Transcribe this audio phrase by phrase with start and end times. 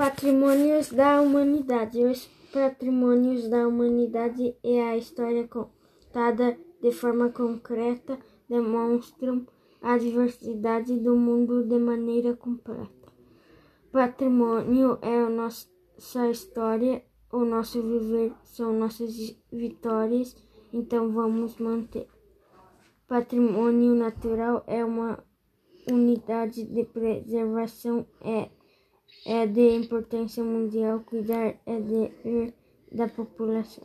[0.00, 2.02] Patrimônios da Humanidade.
[2.02, 8.18] Os patrimônios da humanidade é a história contada de forma concreta,
[8.48, 9.46] demonstram
[9.82, 13.12] a diversidade do mundo de maneira completa.
[13.92, 15.68] Patrimônio é a nossa
[16.30, 19.14] história, o nosso viver são nossas
[19.52, 20.34] vitórias,
[20.72, 22.08] então vamos manter.
[23.06, 25.22] Patrimônio natural é uma
[25.86, 28.48] unidade de preservação, é
[29.24, 32.54] é de importância mundial, cuidar é dever
[32.90, 33.84] da população.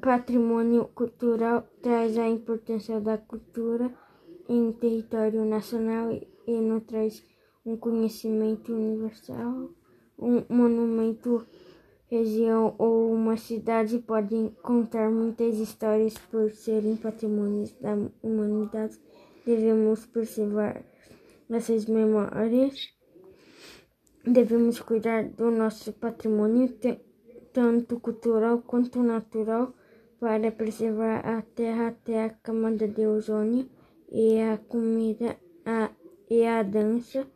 [0.00, 3.90] Patrimônio cultural traz a importância da cultura
[4.48, 6.12] em território nacional
[6.46, 7.24] e nos traz
[7.64, 9.70] um conhecimento universal.
[10.18, 11.46] Um monumento,
[12.10, 19.00] região ou uma cidade podem contar muitas histórias por serem patrimônios da humanidade.
[19.46, 20.84] Devemos preservar
[21.48, 22.92] essas memórias
[24.24, 26.72] devemos cuidar do nosso patrimônio,
[27.52, 29.74] tanto cultural quanto natural,
[30.20, 33.68] para preservar a terra até a camada de ozônio
[34.08, 35.90] e a comida a,
[36.30, 37.26] e a dança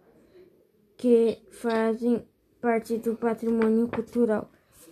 [0.97, 2.25] que fazem
[2.61, 4.51] parte do patrimônio cultural.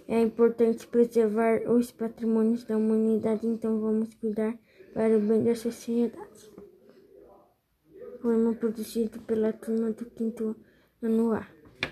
[0.09, 4.59] É importante preservar os patrimônios da humanidade, então vamos cuidar
[4.93, 6.53] para o bem da sociedade.
[8.21, 10.57] Poema produzido pela turma do quinto
[11.01, 11.64] ano A.